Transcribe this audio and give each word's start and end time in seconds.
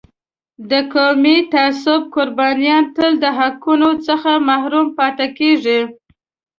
د 0.69 0.71
قومي 0.93 1.37
تعصب 1.51 2.01
قربانیان 2.15 2.83
تل 2.95 3.13
د 3.23 3.25
حقونو 3.37 3.89
څخه 4.07 4.31
محروم 4.49 4.87
پاتې 4.97 5.27
کېږي. 5.37 5.79